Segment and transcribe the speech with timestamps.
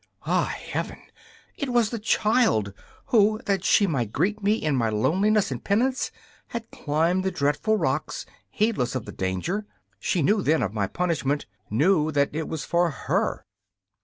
[0.25, 0.99] Ah, Heaven!
[1.57, 2.73] it was the child,
[3.13, 6.09] who, that she might greet me in my loneliness and penance,
[6.47, 9.67] had climbed the dreadful rocks, heedless of the danger.
[9.99, 13.45] She knew, then, of my punishment knew that it was for her.